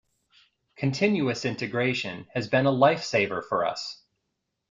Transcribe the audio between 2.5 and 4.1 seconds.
a lifesaver for us.